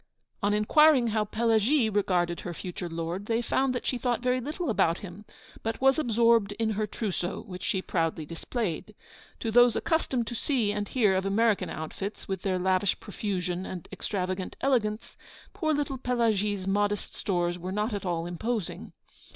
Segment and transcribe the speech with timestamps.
[0.41, 4.71] On inquiring how Pelagie regarded her future lord, they found that she thought very little
[4.71, 5.25] about him,
[5.61, 8.95] but was absorbed in her trousseau, which she proudly displayed.
[9.41, 13.87] To those accustomed to see and hear of American outfits, with their lavish profusion and
[13.91, 15.17] extravagant elegance,
[15.53, 18.93] poor little Pelagie's modest stores were not at all imposing.